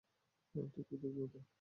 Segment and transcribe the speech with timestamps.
[0.55, 1.33] ঠিক পৃথিবীর মত!